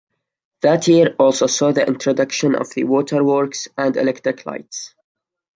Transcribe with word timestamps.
That 0.63 0.87
year 0.87 1.15
also 1.19 1.45
saw 1.45 1.73
the 1.73 1.85
introduction 1.85 2.55
of 2.55 2.71
the 2.73 2.85
"Water 2.85 3.23
Works" 3.23 3.67
and 3.77 3.95
electric 3.95 4.47
lights. 4.47 4.95